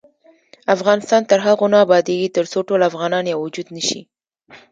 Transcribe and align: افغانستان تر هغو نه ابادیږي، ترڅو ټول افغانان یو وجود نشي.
افغانستان 0.75 1.21
تر 1.29 1.39
هغو 1.47 1.65
نه 1.73 1.77
ابادیږي، 1.85 2.33
ترڅو 2.37 2.59
ټول 2.67 2.81
افغانان 2.89 3.23
یو 3.31 3.39
وجود 3.45 3.67
نشي. 3.77 4.01